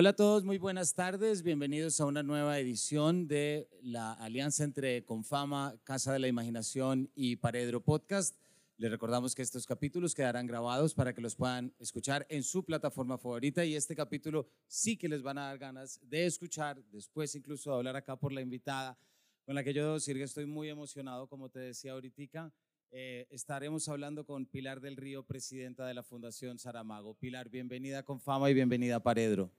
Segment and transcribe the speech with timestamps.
[0.00, 1.42] Hola a todos, muy buenas tardes.
[1.42, 7.34] Bienvenidos a una nueva edición de la alianza entre Confama, Casa de la Imaginación y
[7.34, 8.36] Paredro Podcast.
[8.76, 13.18] Les recordamos que estos capítulos quedarán grabados para que los puedan escuchar en su plataforma
[13.18, 17.72] favorita y este capítulo sí que les van a dar ganas de escuchar, después incluso
[17.72, 18.96] de hablar acá por la invitada
[19.44, 22.52] con la que yo debo decir que estoy muy emocionado, como te decía ahorita.
[22.92, 27.14] Eh, estaremos hablando con Pilar del Río, presidenta de la Fundación Saramago.
[27.14, 29.50] Pilar, bienvenida con fama y bienvenida a Paredro.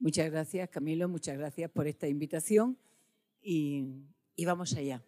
[0.00, 2.78] Muchas gracias, Camilo, muchas gracias por esta invitación
[3.42, 3.84] y,
[4.36, 5.02] y vamos allá.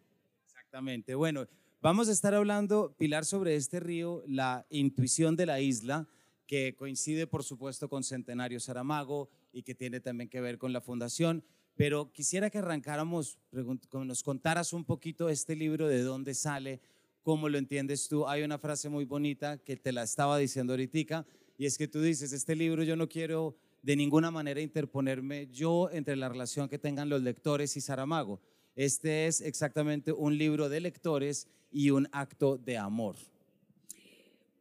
[0.44, 1.14] Exactamente.
[1.14, 1.46] Bueno,
[1.80, 6.08] vamos a estar hablando, Pilar, sobre este río, la intuición de la isla,
[6.44, 10.80] que coincide, por supuesto, con Centenario Saramago y que tiene también que ver con la
[10.80, 11.44] fundación.
[11.76, 16.80] Pero quisiera que arrancáramos, nos contaras un poquito este libro, de dónde sale,
[17.22, 18.26] cómo lo entiendes tú.
[18.26, 21.24] Hay una frase muy bonita que te la estaba diciendo ahorita,
[21.56, 25.90] y es que tú dices, este libro yo no quiero de ninguna manera interponerme yo
[25.90, 28.40] entre la relación que tengan los lectores y Saramago.
[28.76, 33.16] Este es exactamente un libro de lectores y un acto de amor.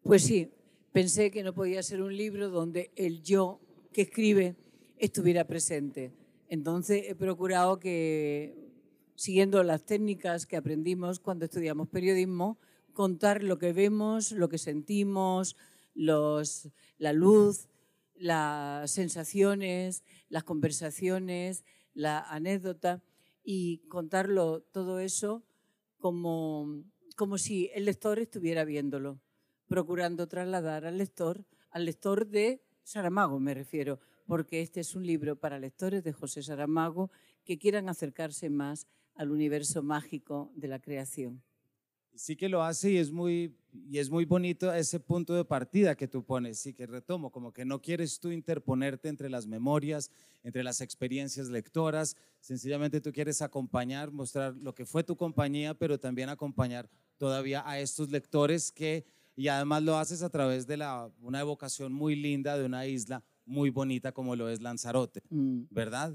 [0.04, 0.50] Pues sí,
[0.92, 3.60] pensé que no podía ser un libro donde el yo
[3.92, 4.56] que escribe
[4.98, 6.12] estuviera presente.
[6.50, 8.56] Entonces he procurado que,
[9.16, 12.58] siguiendo las técnicas que aprendimos cuando estudiamos periodismo,
[12.94, 15.56] contar lo que vemos, lo que sentimos,
[15.94, 17.68] la luz,
[18.20, 23.02] las sensaciones, las conversaciones, la anécdota
[23.44, 25.44] y contarlo todo eso
[25.98, 26.84] como,
[27.16, 29.20] como si el lector estuviera viéndolo,
[29.68, 35.36] procurando trasladar al lector, al lector de Saramago me refiero, porque este es un libro
[35.36, 37.12] para lectores de José Saramago
[37.46, 41.42] que quieran acercarse más al universo mágico de la creación.
[42.20, 43.56] Sí que lo hace y es muy
[43.88, 47.54] y es muy bonito ese punto de partida que tú pones, sí que retomo, como
[47.54, 50.12] que no quieres tú interponerte entre las memorias,
[50.44, 55.98] entre las experiencias lectoras, sencillamente tú quieres acompañar, mostrar lo que fue tu compañía, pero
[55.98, 59.06] también acompañar todavía a estos lectores que,
[59.38, 63.24] y además lo haces a través de la, una evocación muy linda de una isla
[63.46, 65.62] muy bonita como lo es Lanzarote, mm.
[65.70, 66.14] ¿verdad?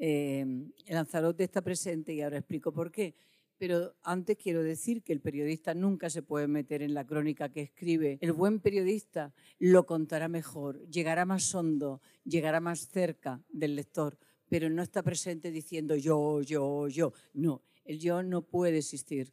[0.00, 0.44] Eh,
[0.88, 3.14] Lanzarote está presente y ahora explico por qué
[3.58, 7.62] pero antes quiero decir que el periodista nunca se puede meter en la crónica que
[7.62, 8.18] escribe.
[8.20, 14.18] El buen periodista lo contará mejor, llegará más hondo, llegará más cerca del lector,
[14.48, 17.12] pero no está presente diciendo yo, yo, yo.
[17.32, 19.32] No, el yo no puede existir.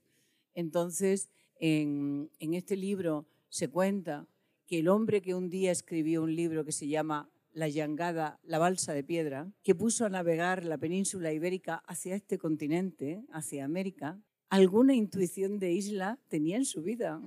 [0.53, 4.27] Entonces, en, en este libro se cuenta
[4.65, 8.57] que el hombre que un día escribió un libro que se llama la Yangada, la
[8.57, 14.19] balsa de piedra, que puso a navegar la península ibérica hacia este continente, hacia América,
[14.49, 17.21] alguna intuición de isla tenía en su vida.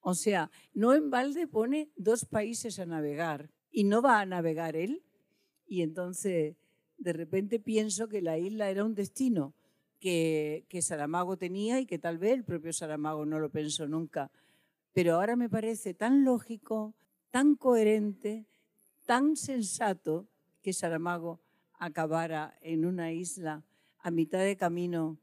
[0.00, 4.74] O sea, no en balde pone dos países a navegar y no va a navegar
[4.76, 5.02] él.
[5.66, 6.56] Y entonces,
[6.96, 9.54] de repente pienso que la isla era un destino
[10.00, 14.30] que, que Saramago tenía y que tal vez el propio Saramago no lo pensó nunca.
[14.92, 16.94] Pero ahora me parece tan lógico,
[17.30, 18.46] tan coherente,
[19.08, 20.28] tan sensato
[20.60, 21.40] que Saramago
[21.78, 23.64] acabara en una isla
[24.00, 25.18] a mitad de camino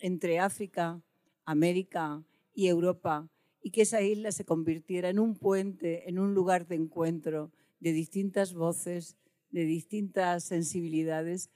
[0.00, 1.02] entre África,
[1.46, 2.22] América
[2.52, 3.30] y Europa
[3.62, 7.50] y que esa isla se convirtiera en un puente, en un lugar de encuentro
[7.80, 9.16] de distintas voces,
[9.50, 11.48] de distintas sensibilidades,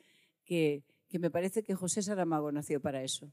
[0.47, 3.31] que, que me parece que José Saramago nació para eso.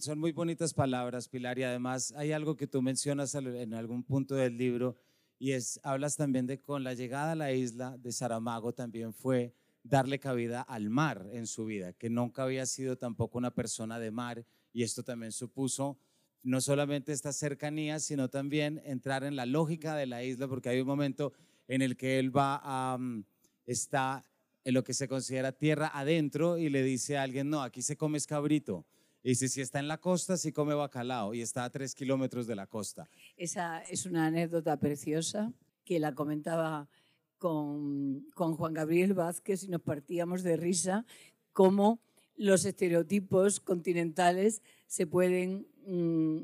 [0.00, 4.34] Son muy bonitas palabras, Pilar, y además hay algo que tú mencionas en algún punto
[4.34, 4.96] del libro
[5.38, 9.54] y es, hablas también de con la llegada a la isla de Saramago también fue
[9.82, 14.10] darle cabida al mar en su vida, que nunca había sido tampoco una persona de
[14.10, 15.98] mar y esto también supuso
[16.42, 20.80] no solamente esta cercanía, sino también entrar en la lógica de la isla, porque hay
[20.80, 21.32] un momento
[21.66, 23.24] en el que él va a, mm,
[23.66, 24.24] está
[24.62, 27.96] en lo que se considera tierra adentro y le dice a alguien, no, aquí se
[27.96, 28.86] come escabrito.
[29.26, 32.46] Y dice, si está en la costa, sí come bacalao y está a tres kilómetros
[32.46, 33.10] de la costa.
[33.36, 35.52] Esa es una anécdota preciosa
[35.84, 36.88] que la comentaba
[37.36, 41.04] con, Juan Gabriel Vázquez y nos partíamos de risa
[41.52, 41.98] cómo
[42.36, 46.42] los estereotipos continentales se pueden mm,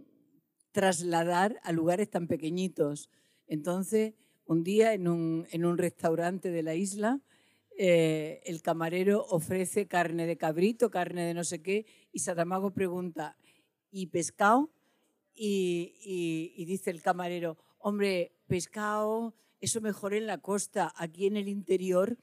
[0.72, 3.10] trasladar a lugares tan pequeñitos.
[3.46, 4.14] Entonces,
[4.44, 7.20] un día en un, en un restaurante de la isla,
[7.78, 13.36] eh, el camarero ofrece carne de cabrito, carne de no sé qué, y Saramago pregunta,
[13.90, 14.70] ¿y pescado?
[15.34, 15.94] Y,
[16.56, 22.18] y, dice el camarero, hombre, pescado, eso mejor en la costa, aquí en el interior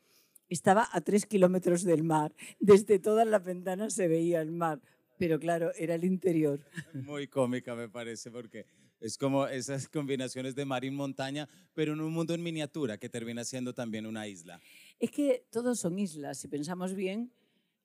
[0.48, 4.80] estaba a tres kilómetros del mar, desde todas las ventanas se veía el mar,
[5.18, 6.60] pero claro, era el interior.
[6.94, 8.66] Muy cómica me parece, porque
[9.00, 13.10] es como esas combinaciones de mar y montaña, pero en un mundo en miniatura que
[13.10, 14.60] termina siendo también una isla.
[15.00, 16.40] Es que todos son islas.
[16.40, 17.32] Si pensamos bien,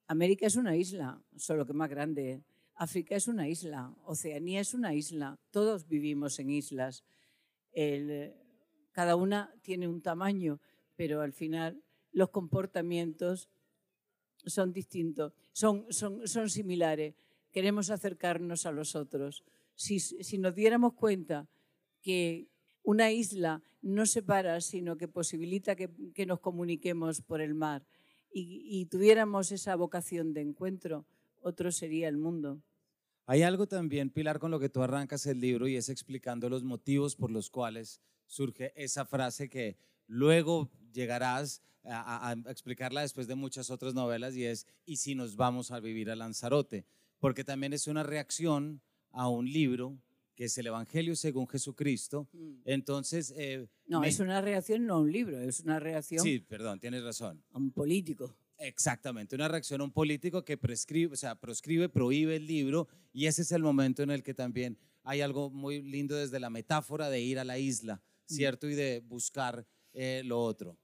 [0.06, 2.42] América es una isla, solo que más grande.
[2.74, 7.04] África es una isla, Oceanía es una isla, todos vivimos en islas.
[8.92, 10.60] cada una tiene un tamaño,
[10.96, 13.48] pero al final los comportamientos
[14.44, 17.14] son distintos, son, son, son similares.
[17.50, 19.44] Queremos acercarnos a los otros.
[19.74, 21.48] Si, si nos diéramos cuenta
[22.02, 22.48] que
[22.82, 27.86] una isla no separa, sino que posibilita que, que nos comuniquemos por el mar
[28.34, 31.06] y, tuviéramos esa vocación de encuentro,
[31.40, 32.60] otro sería el mundo.
[33.26, 36.64] Hay algo también, Pilar, con lo que tú arrancas el libro y es explicando los
[36.64, 39.76] motivos por los cuales surge esa frase que
[40.08, 45.70] luego llegarás a, explicarla después de muchas otras novelas y es, ¿y si nos vamos
[45.70, 46.86] a vivir a Lanzarote?
[47.20, 48.82] Porque también es una reacción
[49.12, 49.96] a un libro
[50.34, 52.28] que es el Evangelio según Jesucristo.
[52.32, 52.52] Mm.
[52.64, 53.32] Entonces...
[53.36, 56.22] Eh, no, es una reacción no a un libro, es una reacción...
[56.22, 57.42] Sí, perdón, tienes razón.
[57.52, 58.36] A un político.
[58.58, 63.26] Exactamente, una reacción a un político que prescribe, o sea, proscribe, prohíbe el libro y
[63.26, 67.10] ese es el momento en el que también hay algo muy lindo desde la metáfora
[67.10, 68.32] de ir a la isla, mm.
[68.32, 68.68] ¿cierto?
[68.68, 70.78] Y de buscar eh, lo otro.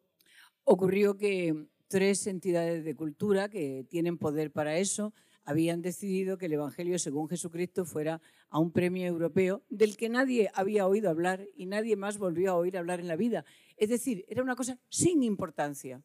[0.65, 5.13] Ocurrió que tres entidades de cultura que tienen poder para eso
[5.45, 10.51] habían decidido que el Evangelio según Jesucristo fuera a un premio europeo del que nadie
[10.55, 13.45] había oído hablar y nadie más volvió a oír hablar en la vida.
[13.77, 16.03] Es decir, era una cosa sin importancia.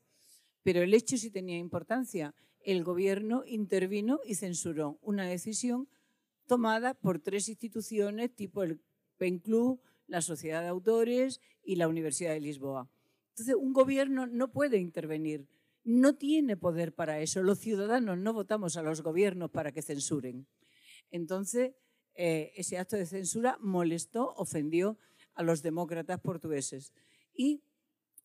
[0.64, 2.34] Pero el hecho sí tenía importancia.
[2.62, 5.88] El gobierno intervino y censuró una decisión
[6.48, 8.80] tomada por tres instituciones tipo el
[9.18, 12.90] PEN Club, la Sociedad de Autores y la Universidad de Lisboa.
[13.30, 15.46] Entonces, un gobierno no puede intervenir,
[15.86, 17.44] no tiene poder para eso.
[17.44, 20.48] Los ciudadanos no votamos a los gobiernos para que censuren.
[21.12, 21.74] Entonces,
[22.16, 24.98] eh, ese acto de censura molestó, ofendió
[25.36, 26.92] a los demócratas portugueses.
[27.34, 27.62] Y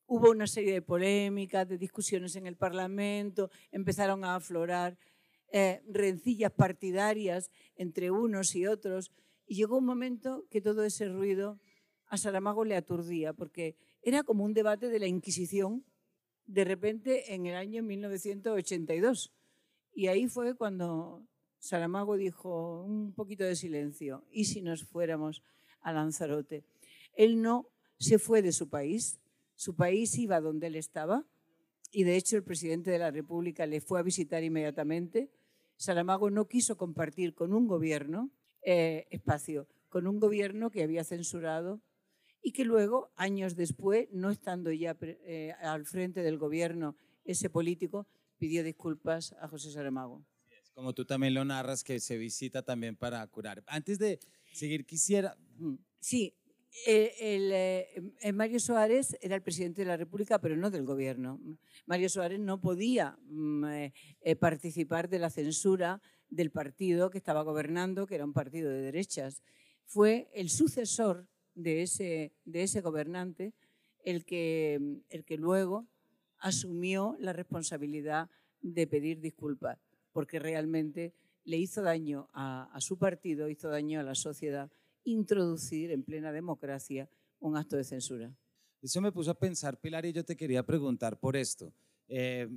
[0.07, 4.99] hubo una serie de polémicas, de discusiones en el Parlamento, empezaron a aflorar
[5.53, 9.13] eh, rencillas partidarias entre unos y otros,
[9.47, 11.61] y llegó un momento que todo ese ruido
[12.07, 15.85] a Saramago le aturdía, porque era como un debate de la Inquisición,
[16.51, 19.33] de repente en el año 1982.
[19.95, 21.23] Y ahí fue cuando
[21.59, 25.43] Saramago dijo un poquito de silencio, ¿y si nos fuéramos
[25.81, 26.65] a Lanzarote?
[27.15, 27.69] Él no
[27.99, 29.21] se fue de su país,
[29.55, 31.25] su país iba donde él estaba
[31.93, 35.31] y de hecho el presidente de la República le fue a visitar inmediatamente.
[35.77, 38.31] Saramago no quiso compartir con un gobierno
[38.63, 41.81] eh, espacio, con un gobierno que había censurado
[42.43, 48.07] y que luego, años después, no estando ya eh, al frente del gobierno ese político,
[48.39, 50.25] pidió disculpas a José Saramago.
[50.75, 53.63] Como tú también lo narras, que se visita también para curar.
[53.67, 54.21] Antes de
[54.53, 55.37] seguir, quisiera...
[55.99, 56.35] Sí,
[56.87, 61.41] eh, el, eh, Mario Suárez era el presidente de la República, pero no del gobierno.
[61.87, 68.07] Mario Suárez no podía mm, eh, participar de la censura del partido que estaba gobernando,
[68.07, 69.43] que era un partido de derechas.
[69.85, 73.53] Fue el sucesor de ese, de ese gobernante
[74.05, 75.87] el que, el que luego
[76.39, 78.31] asumió la responsabilidad
[78.63, 79.79] de pedir disculpas,
[80.13, 81.13] porque realmente
[81.45, 84.71] le hizo daño a su partido, hizo daño a la sociedad
[85.05, 87.09] introducir en plena democracia
[87.41, 88.35] un acto de censura.
[88.83, 91.73] Eso me puso a pensar, Pilar, y yo te quería preguntar por esto.
[92.09, 92.49] Eh,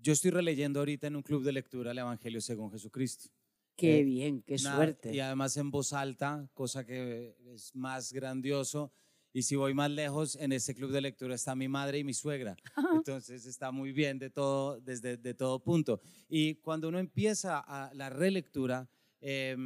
[0.00, 3.30] yo estoy releyendo ahorita en un club de lectura el Evangelio según Jesucristo.
[3.76, 5.14] Qué eh, bien, qué suerte.
[5.14, 8.92] Y además en voz alta, cosa que es más grandioso.
[9.32, 12.14] Y si voy más lejos, en ese club de lectura está mi madre y mi
[12.14, 12.56] suegra.
[13.04, 16.00] Entonces está muy bien de todo, desde de todo punto.
[16.28, 18.88] Y cuando uno empieza a la relectura,
[19.20, 19.56] eh,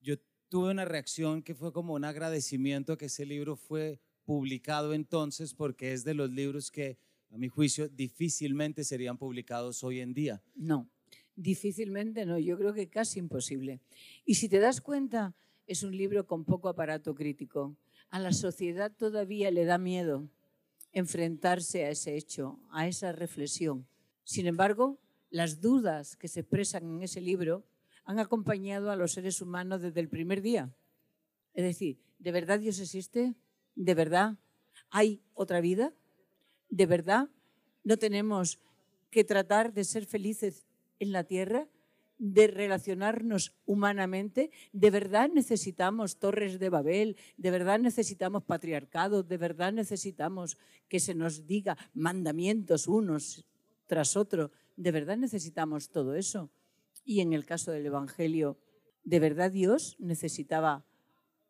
[0.00, 0.16] yo
[0.48, 5.92] tuve una reacción que fue como un agradecimiento que ese libro fue publicado entonces porque
[5.92, 6.98] es de los libros que
[7.30, 10.42] a mi juicio difícilmente serían publicados hoy en día.
[10.54, 10.88] No,
[11.36, 13.80] difícilmente no, yo creo que casi imposible.
[14.24, 15.34] Y si te das cuenta,
[15.66, 17.76] es un libro con poco aparato crítico.
[18.10, 20.28] A la sociedad todavía le da miedo
[20.92, 23.86] enfrentarse a ese hecho, a esa reflexión.
[24.22, 25.00] Sin embargo,
[25.30, 27.64] las dudas que se expresan en ese libro
[28.04, 30.72] han acompañado a los seres humanos desde el primer día.
[31.54, 33.34] Es decir, ¿de verdad Dios existe?
[33.74, 34.38] ¿De verdad
[34.90, 35.92] hay otra vida?
[36.68, 37.28] ¿De verdad
[37.82, 38.60] no tenemos
[39.10, 40.64] que tratar de ser felices
[41.04, 41.68] en la tierra?
[42.18, 49.72] de relacionarnos humanamente, de verdad necesitamos torres de Babel, de verdad necesitamos patriarcados, de verdad
[49.72, 50.56] necesitamos
[50.88, 53.44] que se nos diga mandamientos unos
[53.86, 56.50] tras otros, de verdad necesitamos todo eso.
[57.04, 58.58] Y en el caso del Evangelio,
[59.02, 60.86] ¿de verdad Dios necesitaba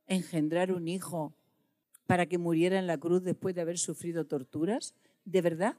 [0.06, 1.36] engendrar un hijo
[2.06, 4.94] para que muriera en la cruz después de haber sufrido torturas?
[5.24, 5.76] ¿De verdad?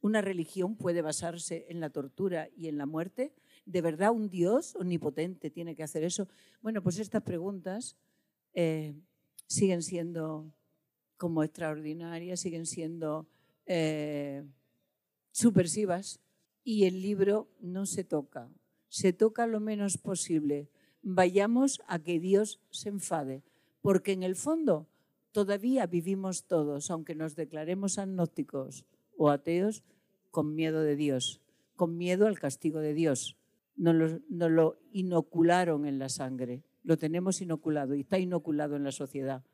[0.00, 3.32] ¿Una religión puede basarse en la tortura y en la muerte?
[3.66, 6.28] ¿De verdad un Dios omnipotente tiene que hacer eso?
[6.62, 7.96] Bueno, pues estas preguntas
[8.54, 8.94] eh,
[9.46, 10.52] siguen siendo
[11.16, 13.26] como extraordinarias, siguen siendo
[13.66, 14.44] eh,
[15.32, 16.20] subversivas
[16.62, 18.48] y el libro no se toca,
[18.88, 20.70] se toca lo menos posible.
[21.02, 23.42] Vayamos a que Dios se enfade,
[23.80, 24.86] porque en el fondo
[25.32, 28.84] todavía vivimos todos, aunque nos declaremos agnósticos
[29.18, 29.84] o ateos,
[30.30, 31.42] con miedo de Dios,
[31.76, 33.36] con miedo al castigo de Dios.
[33.76, 38.92] Nos lo, lo inocularon en la sangre, lo tenemos inoculado y está inoculado en la
[38.92, 39.44] sociedad.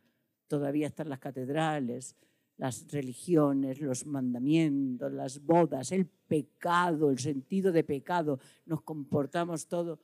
[0.46, 2.16] Todavía están las catedrales,
[2.56, 9.98] las religiones, los mandamientos, las bodas, el pecado, el sentido de pecado, nos comportamos todo.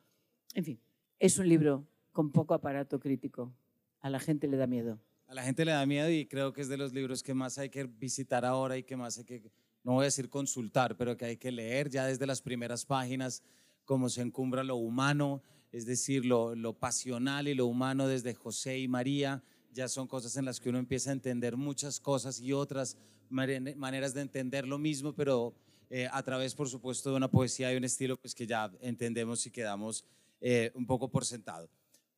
[0.55, 0.81] En fin,
[1.19, 3.53] es un libro con poco aparato crítico.
[4.01, 4.99] A la gente le da miedo.
[5.31, 7.57] A la gente le da miedo y creo que es de los libros que más
[7.57, 9.53] hay que visitar ahora y que más hay que,
[9.85, 13.45] no voy a decir consultar, pero que hay que leer ya desde las primeras páginas,
[13.85, 18.81] cómo se encumbra lo humano, es decir, lo, lo pasional y lo humano desde José
[18.81, 19.41] y María,
[19.73, 22.97] ya son cosas en las que uno empieza a entender muchas cosas y otras
[23.29, 25.55] maneras de entender lo mismo, pero
[25.91, 29.47] eh, a través, por supuesto, de una poesía y un estilo pues, que ya entendemos
[29.47, 30.05] y quedamos
[30.41, 31.71] eh, un poco por sentado.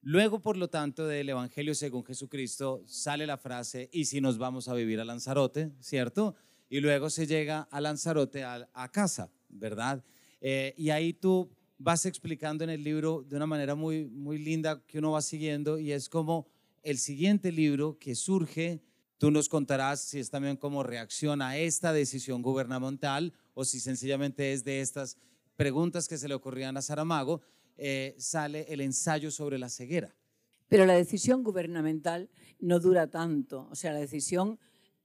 [0.04, 4.66] Luego, por lo tanto, del Evangelio según Jesucristo sale la frase, y si nos vamos
[4.66, 6.34] a vivir a Lanzarote, ¿cierto?
[6.68, 10.02] Y luego se llega a Lanzarote a, casa, ¿verdad?
[10.40, 14.82] Eh, y ahí tú vas explicando en el libro de una manera muy, muy linda
[14.86, 16.48] que uno va siguiendo y es como
[16.82, 18.80] el siguiente libro que surge,
[19.18, 24.52] tú nos contarás si es también como reacción a esta decisión gubernamental o si sencillamente
[24.52, 25.16] es de estas
[25.54, 27.40] preguntas que se le ocurrían a Saramago,
[27.76, 30.14] eh, sale el ensayo sobre la ceguera.
[30.68, 34.58] Pero la decisión gubernamental no dura tanto, o sea, la decisión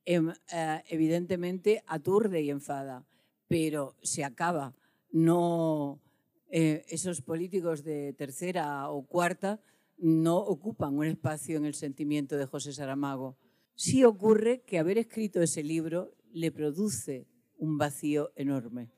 [0.05, 3.05] em, eh, evidentemente aturde y enfada,
[3.47, 4.75] pero se acaba.
[5.11, 6.01] No,
[6.49, 9.59] eh, esos políticos de tercera o cuarta
[9.97, 13.37] no ocupan un espacio en el sentimiento de José Saramago.
[13.75, 18.91] Sí ocurre que haber escrito ese libro le produce un vacío enorme.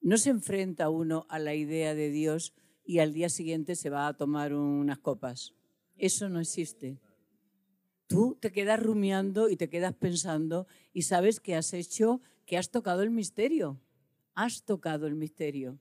[0.00, 4.06] No se enfrenta uno a la idea de Dios y al día siguiente se va
[4.06, 5.54] a tomar unas copas.
[5.96, 6.98] Eso no existe.
[8.06, 12.70] Tú te quedas rumiando y te quedas pensando y sabes que has hecho, que has
[12.70, 13.80] tocado el misterio.
[14.34, 15.78] Has tocado el misterio.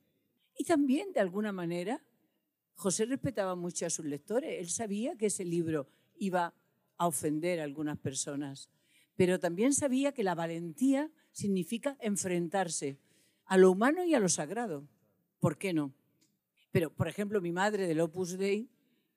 [0.57, 2.03] Y también, de alguna manera,
[2.75, 4.59] José respetaba mucho a sus lectores.
[4.59, 6.53] Él sabía que ese libro iba
[6.97, 8.69] a ofender a algunas personas,
[9.15, 12.99] pero también sabía que la valentía significa enfrentarse
[13.45, 14.87] a lo humano y a lo sagrado.
[15.39, 15.93] ¿Por qué no?
[16.71, 18.69] Pero, por ejemplo, mi madre del Opus Dei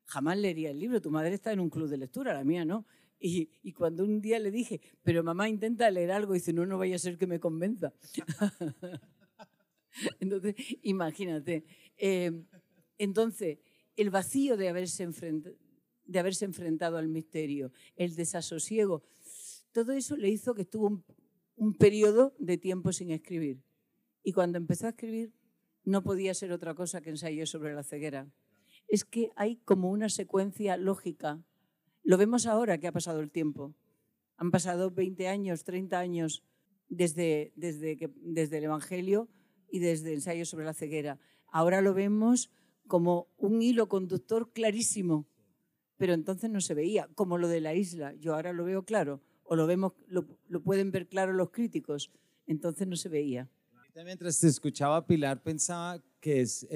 [0.07, 1.01] jamás leería el libro.
[1.01, 2.87] Tu madre está en un club de lectura, la mía no.
[3.19, 6.97] Y, cuando un día le dije, pero mamá intenta leer algo, dice, no, no vaya
[6.97, 7.95] a ser que me convenza.
[10.21, 11.65] Entonces, imagínate.
[11.97, 12.45] Eh,
[12.99, 13.59] entonces,
[13.97, 15.09] el vacío de haberse,
[16.05, 19.05] de haberse enfrentado al misterio, el desasosiego,
[19.73, 21.05] todo eso le hizo que estuvo
[21.57, 23.63] un, periodo de tiempo sin escribir.
[24.23, 25.33] Y cuando empezó a escribir,
[25.85, 28.29] no podía ser otra cosa que ensayo sobre la ceguera.
[28.89, 31.43] Es que hay como una secuencia lógica.
[32.03, 33.75] Lo vemos ahora que ha pasado el tiempo.
[34.37, 36.45] Han pasado 20 años, 30 años
[36.89, 39.29] desde, desde, el Evangelio
[39.71, 41.19] y desde el ensayo sobre la ceguera.
[41.49, 42.51] Ahora lo vemos
[42.87, 45.27] como un hilo conductor clarísimo,
[45.97, 48.15] pero entonces no se veía, como lo de la isla.
[48.15, 50.27] Yo ahora lo veo claro, o lo, vemos, lo,
[50.63, 52.13] pueden ver claro los críticos,
[52.47, 53.49] entonces no se veía.
[54.03, 56.67] Mientras te escuchaba, Pilar, pensaba que es,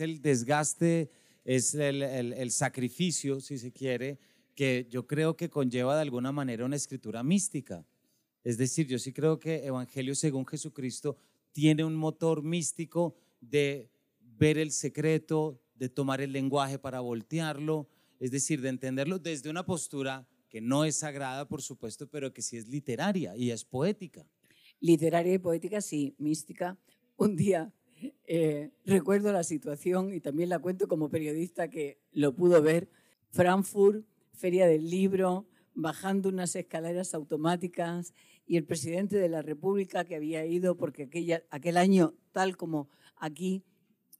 [0.00, 1.10] el desgaste,
[1.44, 4.20] es el, el sacrificio, si se quiere,
[4.54, 7.84] que yo creo que conlleva de alguna manera una escritura mística.
[8.44, 11.16] Es decir, yo sí creo que Evangelio según Jesucristo
[11.50, 17.88] tiene un motor místico de ver el secreto, de tomar el lenguaje para voltearlo,
[18.20, 22.42] es decir, de entenderlo desde una postura que no es sagrada, por supuesto, pero que
[22.42, 24.24] sí es literaria y es poética.
[24.80, 26.78] Literaria y poética, sí, mística.
[27.16, 27.72] Un día
[28.26, 32.88] eh, recuerdo la situación y también la cuento como periodista que lo pudo ver.
[33.30, 38.14] Frankfurt, Feria del Libro, bajando unas escaleras automáticas
[38.46, 41.08] y el presidente de la República que había ido, porque
[41.50, 43.64] aquel año, tal como aquí,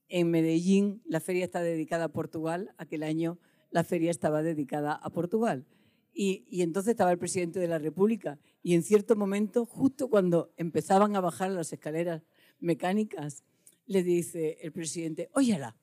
[0.08, 3.38] en Medellín la feria está dedicada a Portugal, aquel año
[3.70, 5.66] la feria estaba dedicada a Portugal.
[6.12, 11.16] Y, entonces estaba el presidente de la República y en cierto momento, justo cuando empezaban
[11.16, 12.22] a bajar las escaleras
[12.58, 13.44] mecánicas,
[13.86, 15.76] le dice el presidente, óyala,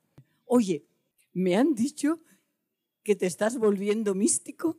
[0.45, 0.85] oye,
[1.33, 2.21] me han dicho
[3.03, 4.77] que te estás volviendo místico.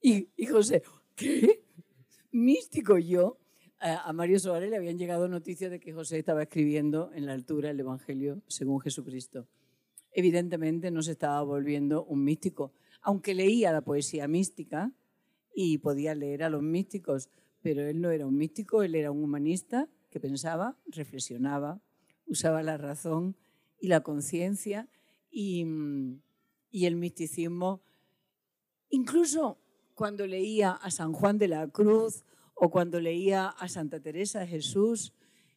[0.00, 0.82] Y, y José,
[1.14, 1.62] ¿qué?
[2.32, 3.38] ¿Místico yo?
[3.78, 7.70] a Mario Soares le habían llegado noticias de que José estaba escribiendo en la altura
[7.70, 9.46] el Evangelio según Jesucristo.
[10.12, 12.72] Evidentemente no se estaba volviendo un místico,
[13.06, 14.92] aunque leía la poesía mística
[15.54, 17.30] y podía leer a los místicos,
[17.62, 21.80] pero él no era un místico, él era un humanista que pensaba, reflexionaba,
[22.26, 23.36] usaba la razón
[23.80, 24.88] y la conciencia
[25.30, 25.60] y,
[26.72, 27.80] el misticismo.
[28.90, 29.60] Incluso
[29.94, 32.24] cuando leía a San Juan de la Cruz
[32.56, 35.14] o cuando leía a Santa Teresa de Jesús,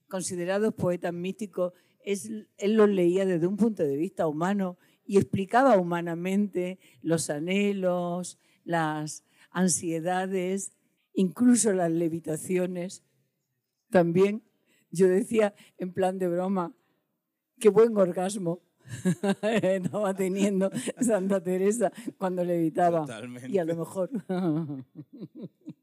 [0.08, 4.78] considerados poetas místicos, él los leía desde un punto de vista humano
[5.10, 10.74] y explicaba humanamente los anhelos, las ansiedades,
[11.16, 13.04] incluso las levitaciones.
[13.90, 14.44] También
[14.92, 16.76] yo decía en plan de broma,
[17.60, 18.62] qué buen orgasmo
[19.42, 20.70] estaba teniendo
[21.02, 23.08] Santa Teresa cuando levitaba.
[23.48, 24.12] Y a lo mejor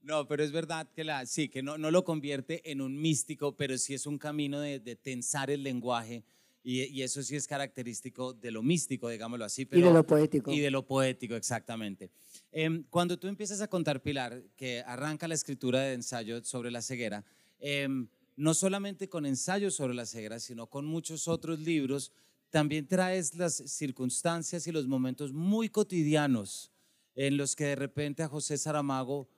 [0.07, 3.57] No, pero es verdad que la, sí, que no, no lo convierte en un místico,
[3.57, 6.23] pero sí es un camino de, tensar el lenguaje.
[6.69, 9.69] Y, eso sí es característico de lo místico, digámoslo así.
[9.71, 10.51] y de lo poético.
[10.51, 12.11] Y de lo poético, exactamente.
[12.51, 16.83] Em, cuando tú empiezas a contar, Pilar, que arranca la escritura de ensayo sobre la
[16.83, 17.25] ceguera,
[17.61, 22.11] em, no solamente con ensayos sobre la ceguera, sino con muchos otros libros,
[22.51, 26.73] también traes las circunstancias y los momentos muy cotidianos
[27.15, 29.29] en los que de repente a José Saramago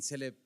[0.00, 0.36] se le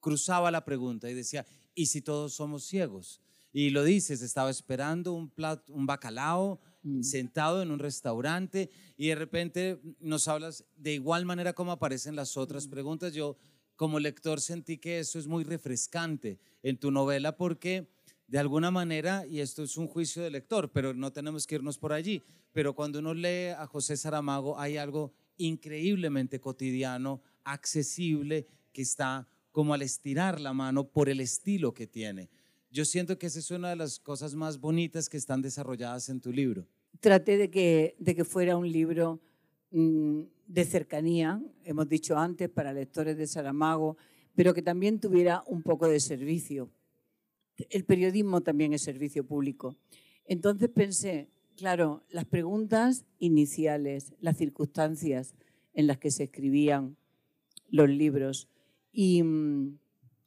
[0.00, 3.22] cruzaba la pregunta y decía, ¿y si todos somos ciegos?
[3.58, 7.02] Y lo dices, estaba esperando un, plato, un bacalao mm.
[7.02, 12.36] sentado en un restaurante y de repente nos hablas de igual manera como aparecen las
[12.36, 12.70] otras mm.
[12.70, 13.14] preguntas.
[13.14, 13.36] Yo
[13.74, 17.88] como lector sentí que eso es muy refrescante en tu novela porque
[18.28, 21.78] de alguna manera, y esto es un juicio de lector, pero no tenemos que irnos
[21.78, 22.22] por allí,
[22.52, 29.74] pero cuando uno lee a José Saramago hay algo increíblemente cotidiano, accesible que está como
[29.74, 32.30] al estirar la mano por el estilo que tiene.
[32.70, 36.20] Yo siento que esa es una de las cosas más bonitas que están desarrolladas en
[36.20, 36.66] tu libro.
[37.00, 39.20] Traté de que, de que fuera un libro
[39.70, 43.96] mm, de cercanía, hemos dicho antes, para lectores de Saramago,
[44.34, 46.70] pero que también tuviera un poco de servicio.
[47.70, 49.76] El periodismo también es servicio público.
[50.26, 55.34] Entonces pensé, claro, las preguntas iniciales, las circunstancias
[55.72, 56.96] en las que se escribían
[57.70, 58.48] los libros,
[58.92, 59.78] y, mm,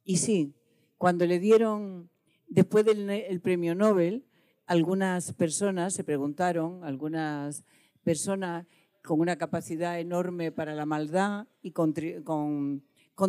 [0.05, 0.53] y sí,
[0.97, 2.09] cuando le dieron,
[2.51, 4.25] después del premio Nobel,
[4.65, 7.63] algunas personas se preguntaron, algunas
[8.03, 8.67] personas
[9.03, 11.93] con una capacidad enorme para la maldad y con,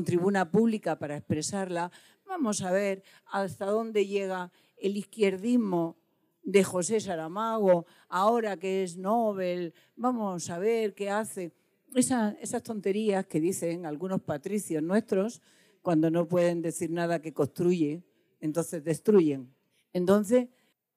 [0.04, 1.92] tribuna pública para expresarla,
[2.26, 5.96] vamos a ver hasta dónde llega el izquierdismo
[6.42, 11.52] de José Saramago, ahora que es Nobel, vamos a ver qué hace.
[11.94, 15.40] Esas tonterías que dicen algunos patricios nuestros
[15.80, 18.02] cuando no pueden decir nada que construye,
[18.42, 19.54] entonces destruyen.
[19.92, 20.48] Entonces,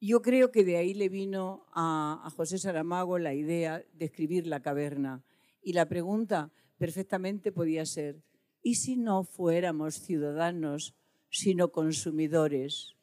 [0.01, 4.61] yo creo que de ahí le vino a, José Saramago la idea de escribir La
[4.61, 5.23] caverna.
[5.61, 8.21] Y la pregunta perfectamente podía ser,
[8.61, 10.95] ¿y si no fuéramos ciudadanos,
[11.29, 12.95] sino consumidores?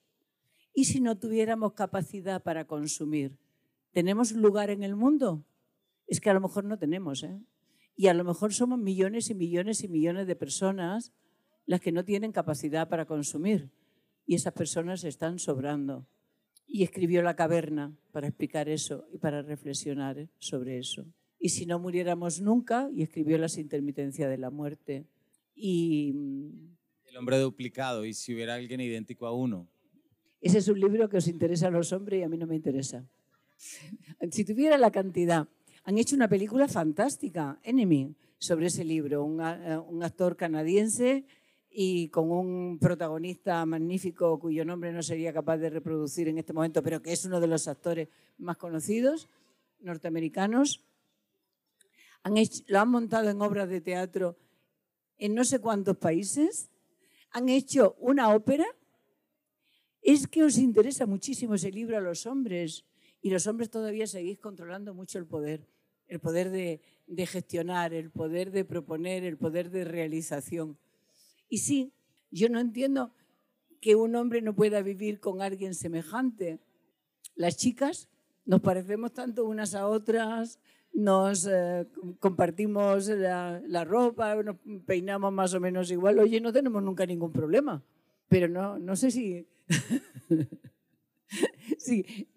[0.74, 3.38] ¿Y si no tuviéramos capacidad para consumir?
[3.92, 5.44] ¿Tenemos lugar en el mundo?
[6.06, 7.40] Es que a lo mejor no tenemos, ¿eh?
[7.94, 11.12] Y a lo mejor somos millones y millones y millones de personas
[11.64, 13.70] las que no tienen capacidad para consumir.
[14.32, 16.06] Y esas personas están sobrando.
[16.66, 21.04] Y escribió La caverna para explicar eso y para reflexionar sobre eso.
[21.38, 25.04] Y si no muriéramos nunca, y escribió Las intermitencias de la muerte.
[25.54, 26.12] Y...
[26.14, 26.76] Mm,
[27.10, 29.68] El hombre duplicado, y si hubiera alguien idéntico a uno.
[30.40, 32.56] Ese es un libro que os interesa a los hombres y a mí no me
[32.56, 33.06] interesa.
[34.30, 35.46] Si tuviera la cantidad
[35.84, 39.24] han hecho una película fantástica, Enemy, sobre ese libro.
[39.24, 41.26] Un, un actor canadiense
[41.74, 46.82] y con un protagonista magnífico cuyo nombre no sería capaz de reproducir en este momento,
[46.82, 48.08] pero que es uno de los actores
[48.38, 49.28] más conocidos
[49.80, 50.84] norteamericanos.
[52.22, 52.34] Han
[52.66, 54.36] lo han montado en obras de teatro
[55.18, 56.70] en no sé cuántos países.
[57.30, 58.66] Han hecho una ópera.
[60.00, 62.84] Es que os interesa muchísimo ese libro a los hombres
[63.20, 65.68] y los hombres todavía seguís controlando mucho el poder,
[66.08, 66.80] el poder de,
[67.26, 70.76] gestionar, el poder de proponer, el poder de realización.
[71.52, 71.92] Y sí,
[72.30, 73.12] yo no entiendo
[73.82, 76.60] que un hombre no pueda vivir con alguien semejante.
[77.34, 78.08] Las chicas
[78.46, 80.58] nos parecemos tanto unas a otras,
[80.94, 81.86] nos eh,
[82.20, 86.20] compartimos la, la, ropa, nos peinamos más o menos igual.
[86.20, 87.84] Oye, no tenemos nunca ningún problema.
[88.28, 89.46] Pero no, no sé si...
[91.76, 92.28] sí,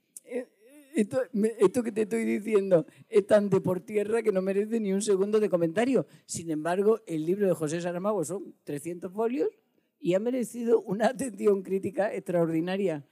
[0.96, 1.22] esto,
[1.60, 5.02] esto, que te estoy diciendo es tan de por tierra que no merece ni un
[5.02, 6.08] segundo de comentario.
[6.26, 9.50] Sin embargo, el libro de José Saramago son 300 folios
[10.00, 13.06] y ha merecido una atención crítica extraordinaria.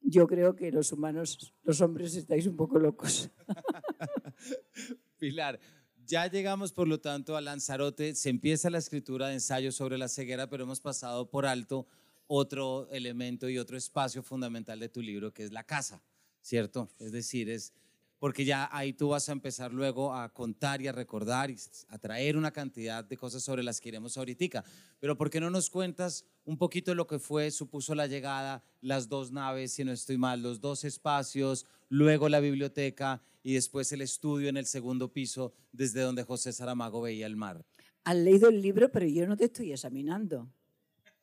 [0.00, 3.30] Yo creo que los humanos, los hombres, estáis un poco locos.
[5.18, 5.60] Pilar,
[6.06, 8.14] ya llegamos, por lo tanto, a Lanzarote.
[8.14, 11.86] Se empieza la escritura de ensayo sobre la ceguera, pero hemos pasado por alto
[12.26, 16.00] otro elemento y otro espacio fundamental de tu libro, que es la casa,
[16.42, 16.88] ¿cierto?
[16.98, 17.72] Es decir, es
[18.20, 21.56] porque ya ahí tú vas a empezar luego a contar y a recordar y
[21.88, 24.62] a traer una cantidad de cosas sobre las que iremos ahorita.
[25.00, 29.08] Pero ¿por qué no nos cuentas un poquito lo que fue, supuso la llegada, las
[29.08, 34.02] dos naves, si no estoy mal, los dos espacios, luego la biblioteca y después el
[34.02, 37.64] estudio en el segundo piso desde donde José Saramago veía el mar?
[38.04, 40.46] Has leído el libro, pero yo no te estoy examinando.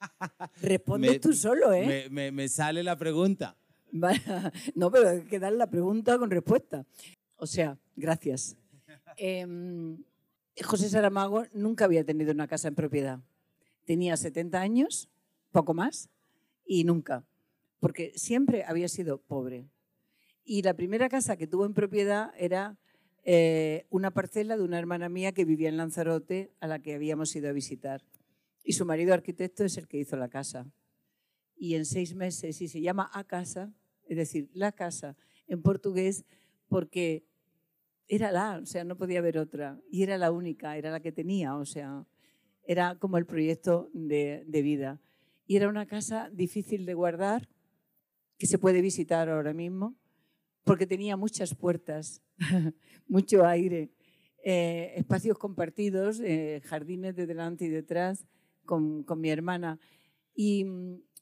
[0.64, 2.08] Respondes tú solo, ¿eh?
[2.10, 3.56] Me, me sale la pregunta.
[4.76, 6.86] No, pero hay que dar la pregunta con respuesta.
[7.38, 8.58] O sea, gracias.
[9.18, 10.04] Em,
[10.64, 13.20] José Saramago nunca había tenido una casa en propiedad.
[13.86, 15.10] Tenía 70 años,
[15.52, 16.10] poco más,
[16.66, 17.26] y nunca,
[17.80, 19.70] porque siempre había sido pobre.
[20.44, 22.78] Y la primera casa que tuvo en propiedad era
[23.24, 27.36] eh, una parcela de una hermana mía que vivía en Lanzarote, a la que habíamos
[27.36, 28.04] ido a visitar.
[28.64, 30.66] Y su marido arquitecto es el que hizo la casa
[31.58, 33.74] y en seis meses, y se llama a casa,
[34.06, 35.16] es decir, la casa
[35.48, 36.26] en portugués,
[36.68, 37.26] porque
[38.08, 41.12] era la, o sea, no podía haber otra, y era la única, era la que
[41.12, 42.06] tenía, o sea,
[42.64, 45.02] era como el proyecto de, de vida.
[45.46, 47.50] Y era una casa difícil de guardar,
[48.38, 49.96] que se puede visitar ahora mismo,
[50.64, 52.22] porque tenía muchas puertas,
[53.08, 53.90] mucho aire,
[54.44, 58.26] eh, espacios compartidos, eh, jardines de delante y detrás
[58.66, 59.80] con, con mi hermana.
[60.36, 60.66] Y,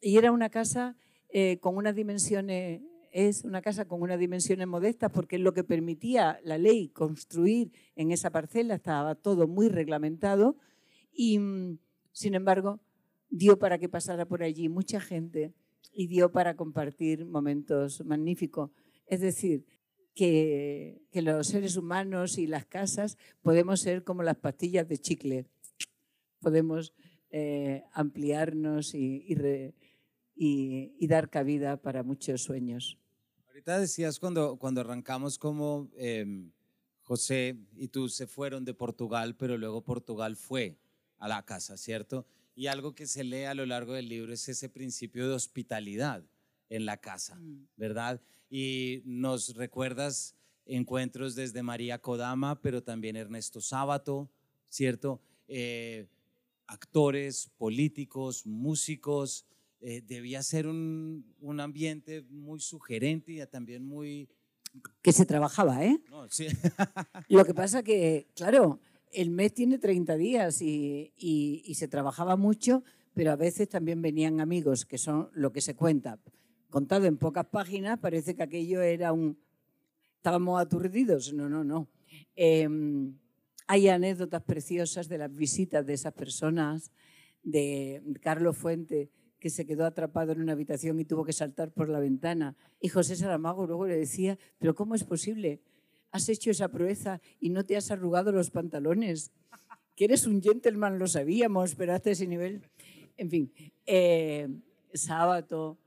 [0.06, 0.96] y era una casa
[1.30, 5.64] eh, con unas dimensiones, es una casa con unas dimensiones modestas porque es lo que
[5.64, 10.58] permitía la ley construir en esa parcela, estaba todo muy reglamentado
[11.12, 11.80] y mm,
[12.12, 12.80] sin embargo
[13.32, 15.54] dio para que pasara por allí mucha gente
[15.92, 18.70] y dio para compartir momentos magníficos.
[19.08, 19.66] Es decir,
[20.14, 25.48] que, que, los seres humanos y las casas podemos ser como las pastillas de chicle.
[26.42, 26.94] Podemos
[27.38, 29.36] eh, ampliarnos y, y,
[31.08, 32.98] dar cabida para muchos sueños.
[33.48, 36.52] Ahorita decías cuando, cuando arrancamos como em,
[37.02, 40.78] José y tú se fueron de Portugal, pero luego Portugal fue
[41.20, 42.26] a la casa, ¿cierto?
[42.56, 46.24] Y algo que se lee a lo largo del libro es ese principio de hospitalidad
[46.70, 47.68] en la casa, mm.
[47.78, 48.22] ¿verdad?
[48.50, 54.30] Y nos recuerdas encuentros desde María Kodama, pero también Ernesto Sábato,
[54.70, 55.22] ¿cierto?
[55.48, 56.08] Eh,
[56.68, 59.46] actores, políticos, músicos,
[59.88, 64.28] eh, debía ser un, un, ambiente muy sugerente y también muy...
[65.04, 66.02] Que se trabajaba, ¿eh?
[67.30, 68.80] Lo que pasa que, claro,
[69.12, 74.42] el mes tiene 30 días y, y, se trabajaba mucho, pero a veces también venían
[74.42, 76.20] amigos, que son lo que se cuenta.
[76.72, 79.38] Contado en pocas páginas, parece que aquello era un...
[80.16, 81.32] Estábamos aturdidos.
[81.32, 81.88] No, no, no.
[82.36, 83.16] Em,
[83.68, 86.92] hay anécdotas preciosas de las visitas de esas personas,
[87.44, 89.12] de Carlos Fuente,
[89.46, 92.56] que se quedó atrapado en una habitación y tuvo que saltar por la ventana.
[92.82, 95.62] Y José Saramago luego le decía, pero ¿cómo es posible?
[96.10, 99.30] Has hecho esa proeza y no te has arrugado los pantalones.
[99.96, 102.64] Que eres un gentleman, lo sabíamos, pero hasta ese nivel.
[103.18, 103.54] En fin,
[103.86, 104.50] eh,
[104.96, 105.78] sábado,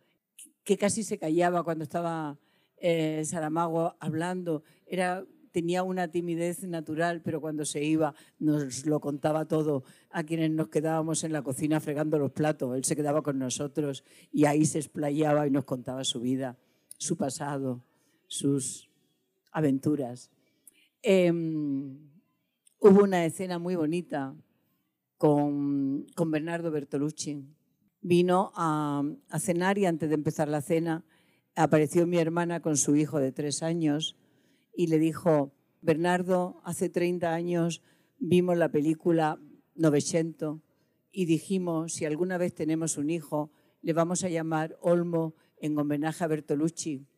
[0.63, 2.39] que casi se callaba cuando estaba
[2.77, 4.63] eh, Saramago hablando.
[4.87, 10.51] Era tenía una timidez natural, pero cuando se iba nos lo contaba todo a quienes
[10.51, 12.77] nos quedábamos en la cocina fregando los platos.
[12.77, 16.59] Él se quedaba con nosotros y ahí se explayaba y nos contaba su vida,
[16.99, 17.85] su pasado,
[18.27, 18.91] sus
[19.53, 20.31] aventuras.
[21.03, 22.11] Em,
[22.81, 24.35] hubo una escena muy bonita
[25.17, 27.45] con, con Bernardo Bertolucci.
[28.01, 31.05] Vino a, a cenar y antes de empezar la cena
[31.57, 34.17] apareció mi hermana con su hijo de tres años
[34.79, 37.83] y le dijo, Bernardo, hace 30 años
[38.21, 39.41] vimos la película
[39.75, 40.63] Novecento
[41.11, 43.51] y dijimos, si alguna vez tenemos un hijo,
[43.83, 47.09] le vamos a llamar Olmo en homenaje a Bertolucci.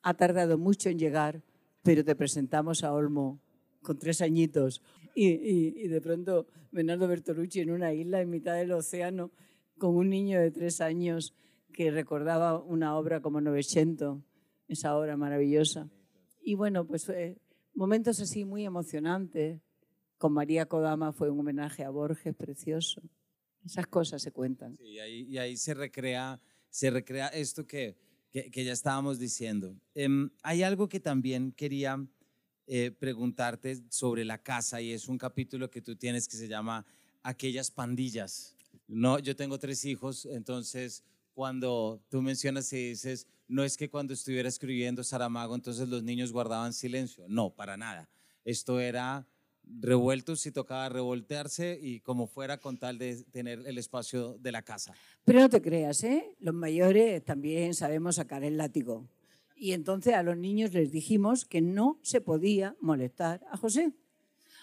[0.00, 1.42] Ha tardado mucho en llegar,
[1.82, 3.42] pero te presentamos a Olmo
[3.82, 4.82] con tres añitos.
[5.14, 9.32] Y, de pronto Bernardo Bertolucci en una isla en mitad del océano
[9.76, 11.34] con un niño de tres años
[11.74, 14.24] que recordaba una obra como Novecento,
[14.66, 15.90] esa obra maravillosa.
[16.42, 17.10] Y bueno, pues
[17.74, 19.60] momentos así muy emocionantes.
[20.18, 23.02] Con María Kodama fue un homenaje a Borges precioso.
[23.64, 24.76] Esas cosas se cuentan.
[24.76, 27.96] Sí, y, ahí, y ahí, se, recrea, se recrea esto que,
[28.30, 29.76] que, ya estábamos diciendo.
[29.94, 32.04] Em, hay algo que también quería
[32.66, 36.86] eh, preguntarte sobre la casa y es un capítulo que tú tienes que se llama
[37.22, 38.56] Aquellas pandillas.
[38.88, 44.14] No, yo tengo tres hijos, entonces cuando tú mencionas y dices, no es que cuando
[44.14, 47.26] estuviera escribiendo Saramago, entonces los niños guardaban silencio.
[47.28, 48.08] No, para nada.
[48.46, 49.26] Esto era
[49.62, 54.62] revuelto si tocaba revoltearse y como fuera con tal de tener el espacio de la
[54.62, 54.94] casa.
[55.24, 56.34] Pero no te creas, ¿eh?
[56.40, 59.06] Los mayores también sabemos sacar el látigo.
[59.54, 63.92] Y entonces a los niños les dijimos que no se podía molestar a José.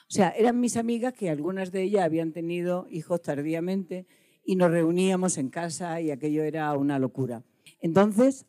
[0.09, 4.07] O sea, eran mis amigas que algunas de ellas habían tenido hijos tardíamente
[4.43, 7.43] y nos reuníamos en casa y aquello era una locura.
[7.81, 8.47] Entonces,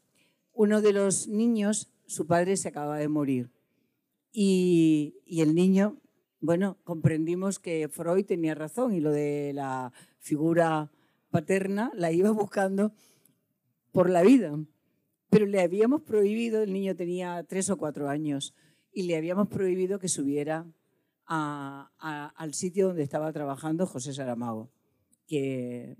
[0.62, 3.50] uno de los niños, su padre se acaba de morir.
[4.32, 6.00] Y, y el niño
[6.42, 10.90] bueno, comprendimos que Freud tenía razón y lo de la figura
[11.30, 12.92] paterna la iba buscando
[13.92, 14.58] por la vida.
[15.28, 18.54] Pero le habíamos prohibido, el niño tenía tres o cuatro años,
[18.92, 20.66] y le habíamos prohibido que subiera
[21.26, 24.72] al sitio donde estaba trabajando José Saramago,
[25.26, 25.96] que,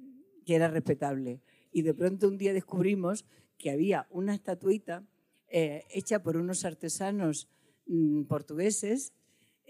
[0.47, 1.43] era respetable.
[1.71, 3.25] Y de pronto un día descubrimos
[3.61, 5.05] que había una estatuita
[5.49, 7.49] eh, hecha por unos artesanos
[7.87, 9.13] mm, portugueses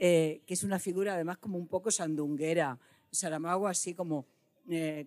[0.02, 2.80] eh, que es una figura además como un poco sandunguera.
[3.10, 4.26] Saramago así como
[4.70, 5.06] eh,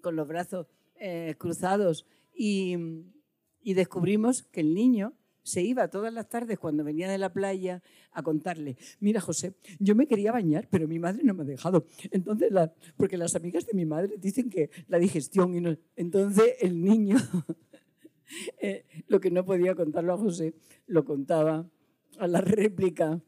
[0.00, 2.06] con los brazos eh, cruzados.
[2.34, 2.78] Y,
[3.60, 5.12] y descubrimos que el niño
[5.48, 7.82] se iba todas las tardes cuando venía de la playa
[8.12, 11.86] a contarle, mira José, yo me quería bañar, pero mi madre no me ha dejado.
[12.10, 12.52] Entonces,
[12.96, 15.78] porque las amigas de mi madre dicen que la digestión y.
[15.96, 17.16] Entonces el niño,
[19.08, 20.54] lo que no podía contarlo a José,
[20.86, 21.66] lo contaba
[22.18, 23.20] a la réplica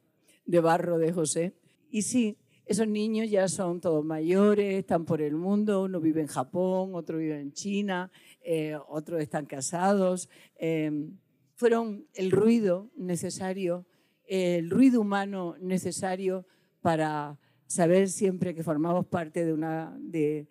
[0.44, 1.54] de barro de José.
[1.90, 2.36] Y sí,
[2.70, 7.18] esos niños ya son todos mayores, están por el mundo, uno vive en Japón, otro
[7.18, 10.28] vive en China, eh, otros están casados.
[10.56, 11.16] Em,
[11.60, 13.84] fueron el ruido necesario,
[14.26, 16.46] el ruido humano necesario
[16.80, 20.48] para saber siempre que formamos parte de una, de,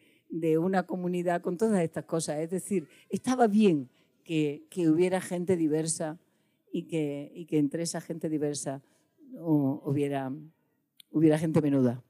[0.59, 2.37] una comunidad con todas estas cosas.
[2.41, 3.89] Es decir, estaba bien
[4.23, 6.19] que, hubiera gente diversa
[6.71, 8.83] y que, y que entre esa gente diversa
[9.33, 10.31] hubiera,
[11.09, 12.03] hubiera gente menuda.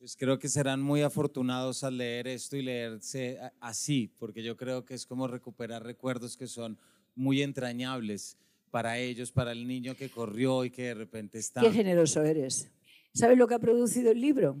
[0.00, 4.84] Pues creo que serán muy afortunados al leer esto y leerse así, porque yo creo
[4.84, 6.80] que es como recuperar recuerdos que son
[7.20, 8.36] muy entrañables
[8.70, 11.60] para ellos, para el niño que corrió y que de repente está...
[11.60, 12.70] Qué generoso eres.
[13.12, 14.56] ¿Sabes lo que ha producido el libro?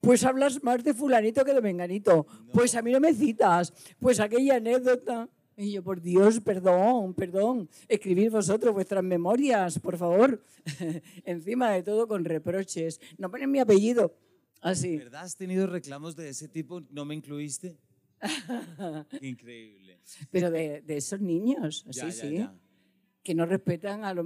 [0.00, 2.26] Pues hablas más de fulanito que de menganito.
[2.54, 3.72] Pues a mí no me citas.
[3.98, 5.28] Pues aquella anécdota.
[5.56, 10.42] Y yo, por Dios, perdón, perdón, escribid vosotros vuestras memorias, por favor.
[11.24, 12.98] Encima de todo con reproches.
[13.18, 14.16] No ponen mi apellido.
[14.62, 14.96] Así.
[14.96, 16.80] ¿Verdad has tenido reclamos de ese tipo?
[16.90, 17.76] ¿No me incluiste?
[19.20, 20.00] Increíble.
[20.30, 22.46] Pero de, esos niños, sí, sí.
[23.22, 24.24] Que no respetan a los,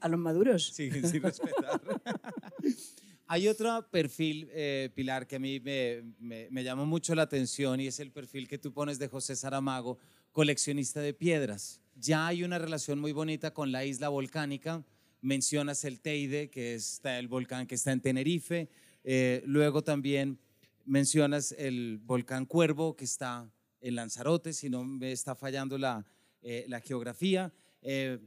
[0.00, 0.72] a los maduros.
[0.74, 1.80] Sí, sin respetar.
[3.26, 7.80] Hay otro perfil, eh, Pilar, que a mí me, me, me llamó mucho la atención
[7.80, 9.98] y es el perfil que tú pones de José Saramago
[10.32, 11.80] coleccionista de piedras.
[11.94, 14.84] Ya hay una relación muy bonita con la isla volcánica.
[15.20, 18.68] Mencionas el Teide, que es el volcán que está en Tenerife.
[19.04, 20.38] Eh, luego también
[20.84, 26.04] mencionas el volcán Cuervo, que está en Lanzarote, si no me está fallando la,
[26.42, 27.52] eh, geografía.
[27.82, 28.18] Eh,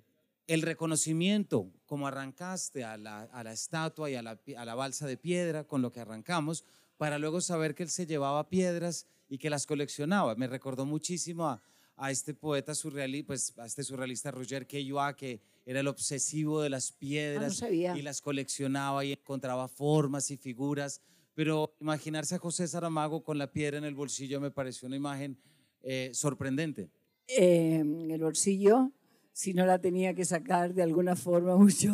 [0.48, 5.64] el reconocimiento, como arrancaste a la, estatua y a la, a la balsa de piedra,
[5.64, 6.66] con lo que arrancamos,
[6.98, 10.36] para luego saber que él se llevaba piedras y que las coleccionaba.
[10.36, 11.62] Me recordó muchísimo a,
[11.98, 16.70] a este poeta surrealista, pues a este surrealista Roger Caillois, que era el obsesivo de
[16.70, 21.02] las piedras ah, y las coleccionaba y encontraba formas y figuras.
[21.36, 25.38] Pero imaginarse a José Saramago con la piedra en el bolsillo me pareció una imagen
[25.84, 26.90] eh, sorprendente.
[27.28, 28.92] en el bolsillo,
[29.32, 31.94] si no la tenía que sacar de alguna forma mucho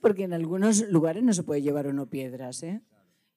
[0.00, 2.82] Porque en algunos lugares no se puede llevar uno piedras, ¿eh?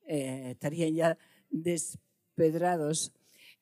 [0.07, 1.17] Eh, estarían ya
[1.49, 3.13] despedrados.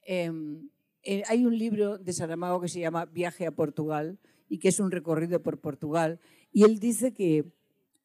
[0.04, 0.70] Em,
[1.04, 4.80] eh, hay un libro de Saramago que se llama Viaje a Portugal y que es
[4.80, 6.20] un recorrido por Portugal.
[6.52, 7.46] Y él dice que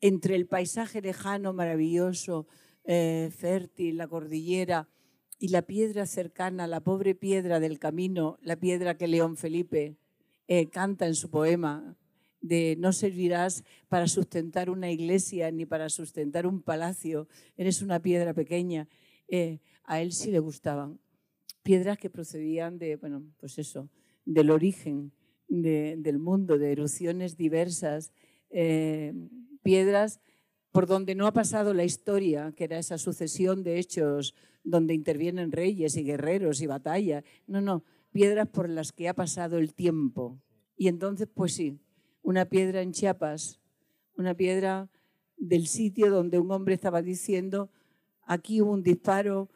[0.00, 2.46] entre el paisaje lejano, maravilloso,
[2.84, 4.88] eh, fértil, la cordillera
[5.38, 9.96] y la piedra cercana, la pobre piedra del camino, la piedra que León Felipe
[10.48, 11.96] eh, canta en su poema,
[12.40, 18.34] de no servirás para sustentar una iglesia ni para sustentar un palacio, eres una piedra
[18.34, 18.86] pequeña.
[19.84, 21.00] a él sí le gustaban
[21.64, 23.88] piedras que procedían de, bueno, pues eso,
[24.24, 25.12] del origen
[25.48, 28.12] del mundo, de erupciones diversas,
[28.50, 29.12] eh,
[29.62, 30.20] piedras
[30.74, 34.34] por donde no ha pasado la historia, que era esa sucesión de hechos
[34.64, 37.22] donde intervienen reyes y guerreros y batallas.
[37.46, 40.42] No, no, piedras por las que ha pasado el tiempo.
[40.76, 41.78] Y entonces, pues sí,
[42.22, 43.60] una piedra en Chiapas,
[44.16, 44.90] una piedra
[45.36, 47.70] del sitio donde un hombre estaba diciendo,
[48.22, 49.50] aquí hubo un disparo,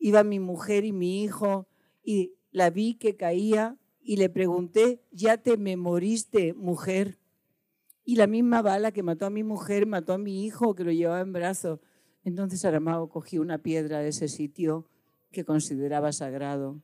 [0.00, 1.68] iba mi mujer y mi hijo
[2.02, 7.20] y la vi que caía y le pregunté, ¿ya te me moriste, mujer?
[8.04, 10.92] Y la misma bala que mató a mi mujer mató a mi hijo que lo
[10.92, 11.80] llevaba en brazos.
[12.22, 14.86] Entonces Saramago cogió una piedra de ese sitio
[15.30, 16.82] que consideraba sagrado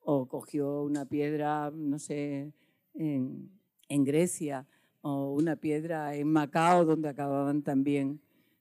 [0.00, 2.52] o cogió una piedra, no sé,
[2.94, 3.50] en,
[3.88, 4.66] en Grecia
[5.00, 8.20] o una piedra en Macao donde acababan también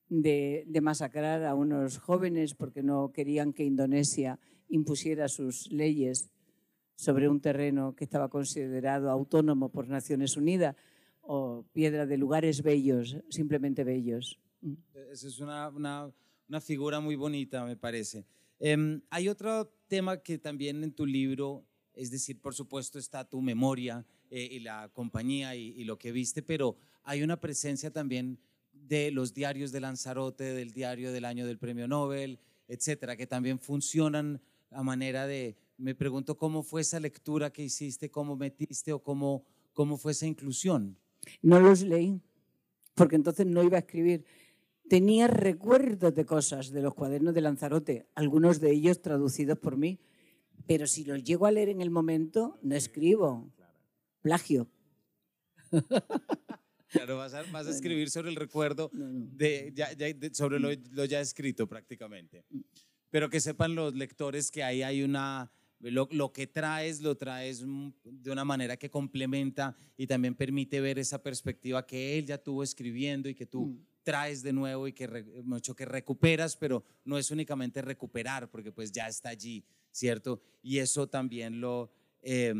[0.09, 6.29] de, de, masacrar a unos jóvenes porque no querían que Indonesia impusiera sus leyes
[6.95, 10.75] sobre un terreno que estaba considerado autónomo por Naciones Unidas
[11.23, 14.39] o piedra de lugares bellos, simplemente bellos.
[14.61, 14.73] Mm.
[15.11, 16.13] Esa es una, una,
[16.47, 18.25] una, figura muy bonita, me parece.
[18.59, 23.41] Eh, hay otro tema que también en tu libro, es decir, por supuesto está tu
[23.41, 28.39] memoria eh, y la compañía y, y, lo que viste, pero hay una presencia también
[28.71, 33.59] de los diarios de Lanzarote, del diario del año del premio Nobel, etcétera, que también
[33.59, 38.99] funcionan a manera de, me pregunto cómo fue esa lectura que hiciste, cómo metiste o
[38.99, 40.97] cómo, cómo fue esa inclusión.
[41.41, 42.21] No los leí,
[42.95, 44.25] porque entonces no iba a escribir.
[44.89, 49.99] Tenía recuerdos de cosas de los cuadernos de Lanzarote, algunos de ellos traducidos por mí,
[50.67, 53.51] pero si los llego a leer en el momento, no escribo.
[54.21, 54.69] Plagio.
[56.89, 60.69] Claro, vas a, vas a escribir sobre el recuerdo, de, ya, ya, de, sobre lo,
[60.91, 62.45] lo, ya escrito prácticamente.
[62.51, 62.59] Mm.
[63.09, 65.51] Pero que sepan los lectores que ahí hay una,
[65.91, 67.65] lo, lo, que traes, lo traes
[68.03, 72.63] de una manera que complementa y también permite ver esa perspectiva que él ya tuvo
[72.63, 73.85] escribiendo y que tú mm.
[74.03, 75.07] traes de nuevo y que
[75.43, 80.41] mucho que recuperas, pero no es únicamente recuperar, porque pues ya está allí, ¿cierto?
[80.61, 81.91] Y eso también lo,
[82.21, 82.53] eh,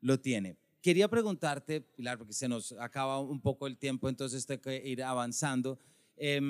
[0.00, 0.56] lo tiene.
[0.80, 5.02] Quería preguntarte, Pilar, porque se nos acaba un poco el tiempo, entonces tengo que ir
[5.02, 5.78] avanzando,
[6.16, 6.40] eh,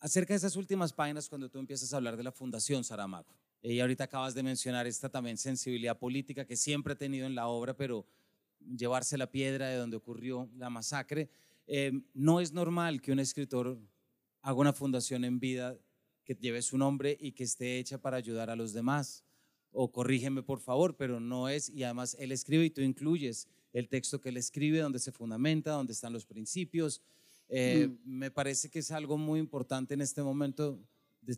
[0.00, 3.34] acerca de esas últimas páginas cuando tú empiezas a hablar de la Fundación Saramago.
[3.62, 7.48] Y ahorita acabas de mencionar esta también sensibilidad política que siempre he tenido en la
[7.48, 8.06] obra, pero
[8.76, 11.28] llevarse la piedra de donde ocurrió la masacre.
[11.66, 13.78] Eh, no es normal que un escritor
[14.42, 15.76] haga una fundación en vida
[16.24, 19.24] que lleve su nombre y que esté hecha para ayudar a los demás.
[19.70, 23.88] O corrígeme por favor, pero no es, y además él escribe y tú incluyes el
[23.88, 27.02] texto que él escribe, donde se fundamenta, donde están los principios.
[27.48, 27.98] Eh, mm.
[28.04, 30.78] Me parece que es algo muy importante en este momento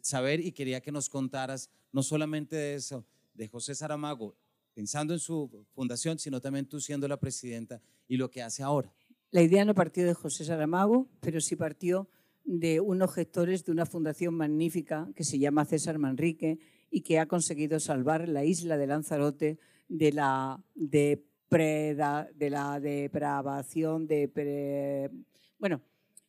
[0.02, 4.36] saber y quería que nos contaras no solamente de eso, de José Saramago,
[4.74, 8.94] pensando en su fundación, sino también tú siendo la presidenta y lo que hace ahora.
[9.30, 12.08] La idea no partió de José Saramago, pero sí partió
[12.44, 16.58] de unos gestores de una fundación magnífica que se llama César Manrique
[16.90, 22.80] y que ha conseguido salvar la isla de Lanzarote de la, de preda, de la
[22.80, 25.10] depravación, de
[25.58, 25.82] bueno,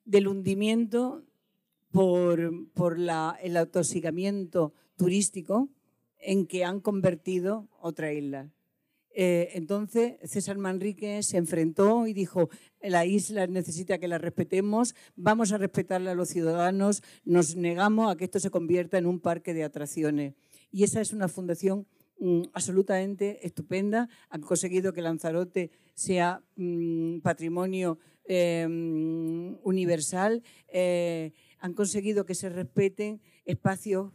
[0.04, 1.24] del hundimiento
[1.92, 5.70] por, por la, el atosigamiento turístico
[6.18, 8.52] en que han convertido otra isla.
[9.14, 12.50] Eh, entonces César Manrique se enfrentó y dijo,
[12.82, 18.16] la isla necesita que la respetemos, vamos a respetarla a los ciudadanos, nos negamos a
[18.16, 20.36] que esto se convierta en un parque de atracciones.
[20.72, 21.88] Y esa es una fundación
[22.20, 24.08] mm, absolutamente estupenda.
[24.30, 30.42] Han conseguido que Lanzarote sea mm, patrimonio eh, mm, universal.
[30.70, 34.12] Eh, han conseguido que se respeten espacios,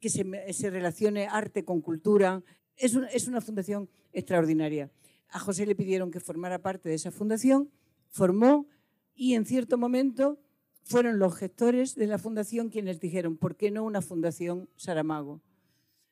[0.00, 2.42] que se, relacione arte con cultura.
[2.76, 4.90] Es, es una fundación extraordinaria.
[5.28, 7.70] A José le pidieron que formara parte de esa fundación,
[8.08, 8.66] formó
[9.14, 10.40] y en cierto momento
[10.82, 15.40] fueron los gestores de la fundación quienes dijeron, ¿por qué no una fundación Saramago?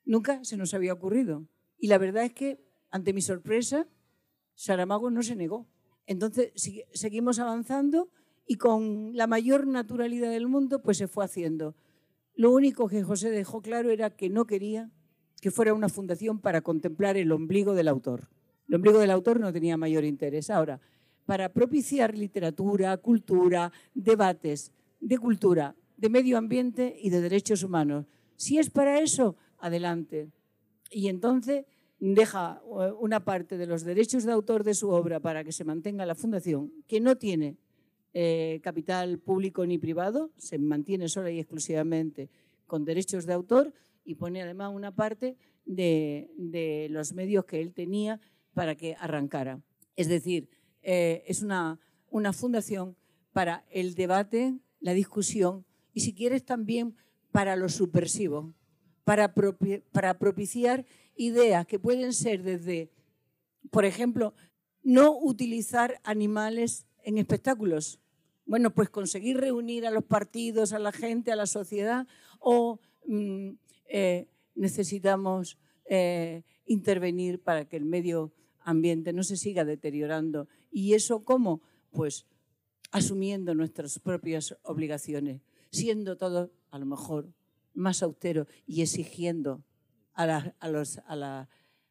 [0.04, 1.48] Nunca se nos había ocurrido.
[1.76, 3.88] Y la verdad es que, ante mi sorpresa,
[4.54, 5.66] Saramago no se negó.
[6.06, 6.52] Entonces,
[6.92, 8.10] seguimos avanzando
[8.48, 11.76] y con la mayor naturalidad del mundo, pues se fue haciendo.
[12.34, 14.90] Lo único que José dejó claro era que no quería
[15.40, 18.28] que fuera una fundación para contemplar el ombligo del autor.
[18.66, 20.48] El ombligo del autor no tenía mayor interés.
[20.48, 20.80] Ahora,
[21.26, 28.06] para propiciar literatura, cultura, debates de cultura, de medio ambiente y de derechos humanos.
[28.36, 30.30] Si es para eso, adelante.
[30.90, 31.66] Y entonces
[32.00, 35.64] deja eh, una parte de los derechos de autor de su obra para que se
[35.64, 37.58] mantenga la fundación, que no tiene
[38.14, 42.30] eh, capital público ni privado, se mantiene sola y exclusivamente
[42.66, 43.72] con derechos de autor
[44.04, 48.20] y pone además una parte de, los medios que él tenía
[48.54, 49.62] para que arrancara.
[49.96, 50.48] Es decir,
[50.82, 51.78] eh, es una,
[52.10, 52.96] una fundación
[53.32, 56.96] para el debate, la discusión y si quieres también
[57.30, 58.54] para lo subversivo,
[59.04, 59.32] para,
[59.92, 60.86] para propiciar
[61.16, 62.90] ideas que pueden ser desde,
[63.70, 64.34] por ejemplo,
[64.82, 68.00] no utilizar animales en espectáculos.
[68.46, 72.06] Bueno, pues conseguir reunir a los partidos, a la gente, a la sociedad
[72.38, 73.50] o mm,
[73.88, 80.48] eh, necesitamos eh, intervenir para que el medio ambiente no se siga deteriorando.
[80.70, 81.62] ¿Y eso cómo?
[81.90, 82.26] Pues
[82.90, 85.40] asumiendo nuestras propias obligaciones,
[85.70, 87.32] siendo todos a lo mejor
[87.74, 89.62] más austeros y exigiendo
[90.14, 91.16] a, los, a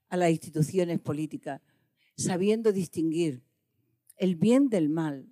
[0.10, 1.62] las instituciones políticas,
[2.16, 3.42] sabiendo distinguir
[4.18, 5.28] el bien del mal,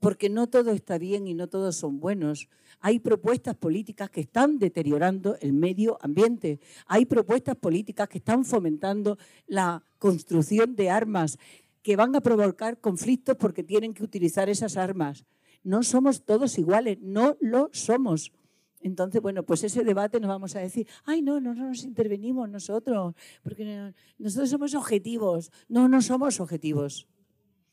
[0.00, 2.48] porque no todo está bien y no todos son buenos.
[2.80, 6.58] Hay propuestas políticas que están deteriorando el medio ambiente.
[6.86, 9.16] Hay propuestas políticas que están fomentando
[9.46, 11.38] la construcción de armas
[11.82, 15.24] que van a provocar conflictos porque tienen que utilizar esas armas.
[15.62, 18.32] No somos todos iguales, no lo somos.
[18.80, 22.48] Entonces, bueno, pues ese debate nos vamos a decir, ay, no, no, no nos intervenimos
[22.48, 25.52] nosotros, porque nosotros somos objetivos.
[25.68, 27.06] No, no somos objetivos.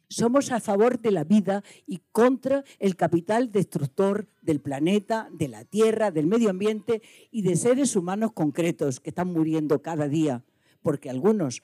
[0.10, 5.66] Somos a favor de la vida y contra el capital destructor del planeta, de la
[5.66, 10.43] tierra, del medio ambiente y de seres humanos concretos que están muriendo cada día,
[10.82, 11.62] porque algunos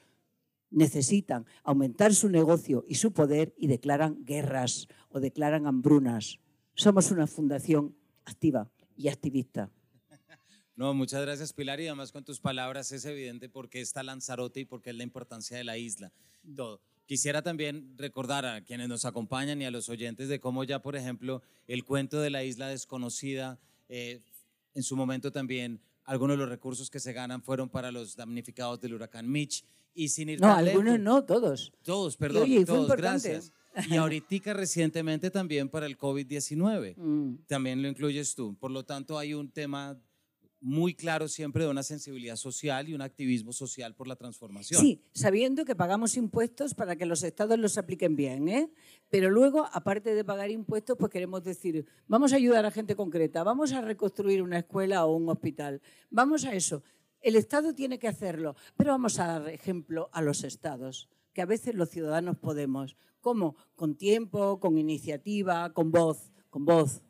[0.69, 6.39] necesitan aumentar su negocio y su poder y declaran guerras o declaran hambrunas.
[6.75, 9.71] Somos una fundación activa y activista.
[10.75, 14.59] No, muchas gracias Pilar y además con tus palabras es evidente por qué está Lanzarote
[14.59, 16.11] y por qué es la importancia de la isla.
[16.55, 16.81] Todo.
[17.05, 20.95] Quisiera también recordar a quienes nos acompañan y a los oyentes de cómo ya, por
[20.95, 24.21] ejemplo, el cuento de la isla desconocida, eh,
[24.73, 28.79] en su momento también algunos de los recursos que se ganan fueron para los damnificados
[28.79, 29.65] del huracán Mitch.
[29.97, 31.71] Y sin ir no, algunos no, todos.
[31.81, 33.53] Todos, perdón, todos, gracias.
[33.89, 36.95] Y ahorita recientemente también para el COVID-19.
[36.97, 37.45] Mm.
[37.47, 38.57] También lo incluyes tú.
[38.57, 39.97] Por lo tanto, hay un tema
[40.65, 44.81] muy claro siempre de una sensibilidad social y un activismo social por la transformación.
[44.81, 48.71] Sí, sabiendo que pagamos impuestos para que los estados los apliquen bien, ¿eh?
[49.11, 53.43] Pero luego, aparte de pagar impuestos, pues queremos decir, vamos a ayudar a gente concreta,
[53.43, 56.81] vamos a reconstruir una escuela o un hospital, vamos a eso.
[57.21, 61.45] El Estado tiene que hacerlo, pero vamos a dar ejemplo a los estados, que a
[61.45, 62.97] veces los ciudadanos podemos.
[63.21, 63.55] ¿Cómo?
[63.75, 67.03] Con tiempo, con iniciativa, con voz, con voz.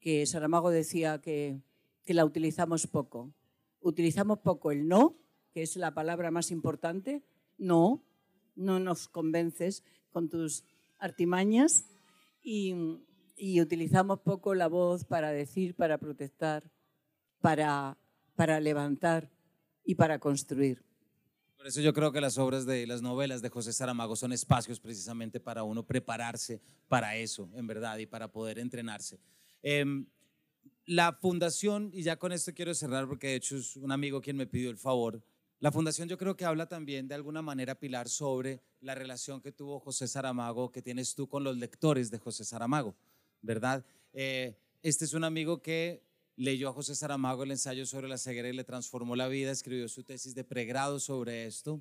[0.00, 1.62] Que Saramago decía que
[2.10, 3.32] que la utilizamos poco.
[3.80, 5.16] Utilizamos poco el no,
[5.52, 7.22] que es la palabra más importante.
[7.56, 8.02] No,
[8.56, 10.64] no nos convences con tus
[10.98, 11.84] artimañas
[12.42, 12.74] y,
[13.60, 16.68] utilizamos poco la voz para decir, para protestar,
[17.40, 17.96] para,
[18.34, 19.30] para levantar
[19.84, 20.82] y para construir.
[21.56, 24.80] Por eso yo creo que las obras de las novelas de José Saramago son espacios
[24.80, 29.20] precisamente para uno prepararse para eso, en verdad, y para poder entrenarse.
[29.62, 30.06] Em,
[30.90, 34.36] la fundación, y ya con esto quiero cerrar porque de hecho es un amigo quien
[34.36, 35.22] me pidió el favor,
[35.60, 39.52] la fundación yo creo que habla también de alguna manera, Pilar, sobre la relación que
[39.52, 42.96] tuvo José Saramago, que tienes tú con los lectores de José Saramago,
[43.40, 43.84] ¿verdad?
[44.12, 46.02] Eh, este es un amigo que
[46.34, 49.86] leyó a José Saramago el ensayo sobre la ceguera y le transformó la vida, escribió
[49.86, 51.80] su tesis de pregrado sobre esto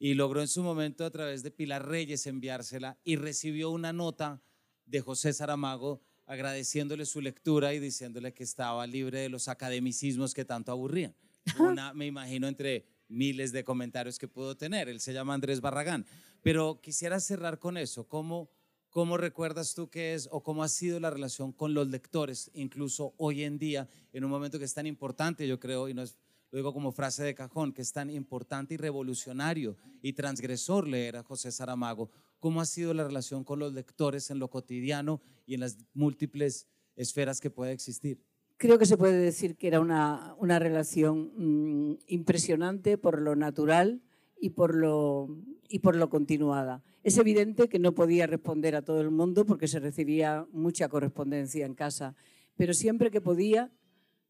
[0.00, 4.42] y logró en su momento a través de Pilar Reyes enviársela y recibió una nota
[4.86, 10.44] de José Saramago agradeciéndole su lectura y diciéndole que estaba libre de los academicismos que
[10.44, 11.12] tanto aburrían.
[11.58, 14.88] Una, me imagino, entre miles de comentarios que pudo tener.
[14.88, 16.06] Él se llama Andrés Barragán.
[16.40, 18.06] Pero quisiera cerrar con eso.
[18.06, 18.48] ¿Cómo,
[18.90, 23.12] ¿Cómo recuerdas tú que es o cómo ha sido la relación con los lectores, incluso
[23.16, 26.16] hoy en día, en un momento que es tan importante, yo creo, y no es,
[26.52, 31.16] lo digo como frase de cajón, que es tan importante y revolucionario y transgresor leer
[31.16, 32.08] a José Saramago?
[32.40, 36.66] ¿Cómo ha sido la relación con los lectores en lo cotidiano y en las múltiples
[36.96, 38.24] esferas que puede existir?
[38.56, 44.02] Creo que se puede decir que era una, una relación mm, impresionante por lo natural
[44.40, 45.28] y por lo,
[45.68, 46.82] y por lo continuada.
[47.02, 51.64] Es evidente que no podía responder a todo el mundo porque se recibía mucha correspondencia
[51.64, 52.14] en casa,
[52.56, 53.70] pero siempre que podía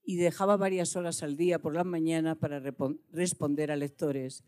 [0.05, 2.61] y dejaba varias horas al día por las mañanas para
[3.13, 4.45] responder a lectores.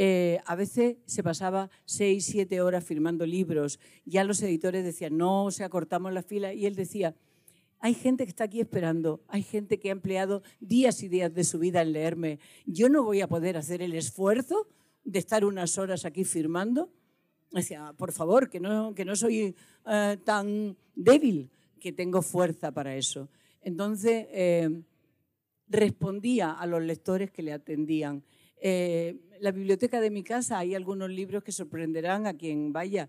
[0.00, 3.80] Eh, a veces se pasaba seis, siete horas firmando libros.
[4.04, 6.54] Ya los editores decían, no, o sea, cortamos la fila.
[6.54, 7.16] Y él decía,
[7.80, 11.42] hay gente que está aquí esperando, hay gente que ha empleado días y días de
[11.42, 12.38] su vida en leerme.
[12.64, 14.68] Yo no voy a poder hacer el esfuerzo
[15.02, 16.92] de estar unas horas aquí firmando.
[17.50, 22.94] Decía, por favor, que no, que no soy eh, tan débil, que tengo fuerza para
[22.94, 23.28] eso.
[23.62, 24.80] Entonces, eh,
[25.66, 28.22] respondía a los lectores que le atendían.
[28.60, 33.08] Eh, la biblioteca de mi casa hay algunos libros que sorprenderán a quien vaya,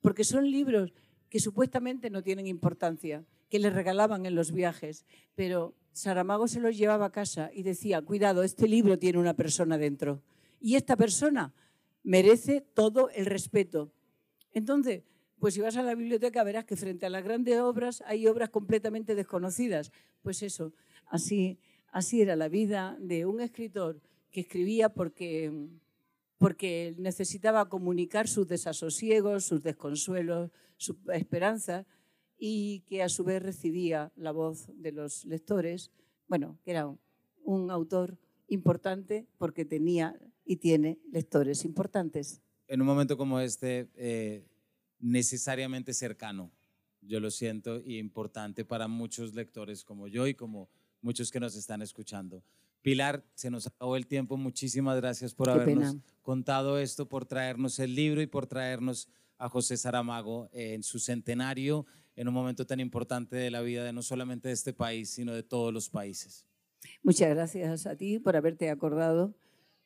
[0.00, 0.92] porque son libros
[1.28, 6.76] que supuestamente no tienen importancia, que le regalaban en los viajes, pero Saramago se los
[6.76, 10.22] llevaba a casa y decía, cuidado, este libro tiene una persona dentro
[10.60, 11.52] y esta persona
[12.02, 13.92] merece todo el respeto.
[14.52, 15.02] Entonces,
[15.38, 18.50] pues si vas a la biblioteca verás que frente a las grandes obras hay obras
[18.50, 19.92] completamente desconocidas.
[20.22, 20.72] Pues eso,
[21.06, 21.58] así,
[21.90, 24.00] así era la vida de un escritor
[24.30, 25.52] que escribía porque,
[26.38, 31.86] porque necesitaba comunicar sus desasosiegos, sus desconsuelos, sus esperanzas
[32.38, 35.90] y que a su vez recibía la voz de los lectores.
[36.28, 36.94] Bueno, que era
[37.44, 38.18] un autor
[38.48, 42.40] importante porque tenía y tiene lectores importantes.
[42.68, 44.44] En un momento como este, eh,
[44.98, 46.50] necesariamente cercano,
[47.02, 50.68] yo lo siento, y importante para muchos lectores como yo y como
[51.00, 52.42] muchos que nos están escuchando.
[52.82, 54.36] Pilar, se nos acabó el tiempo.
[54.36, 59.08] Muchísimas gracias por habernos contado esto, por traernos el libro y por traernos
[59.38, 63.92] a José Saramago en su centenario, en un momento tan importante de la vida de
[63.92, 66.44] no solamente de este país, sino de todos los países.
[67.02, 69.34] Muchas gracias a ti por haberte acordado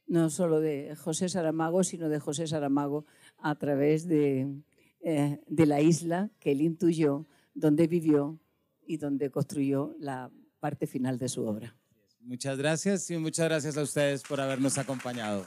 [0.06, 3.06] no solo de José Saramago, sino de José Saramago
[3.38, 4.62] a través de,
[5.00, 8.38] eh, de la isla que él intuyó, donde vivió
[8.86, 10.30] y donde construyó la
[10.60, 11.76] parte final de su obra.
[12.22, 15.46] Muchas gracias y muchas gracias a ustedes por habernos acompañado.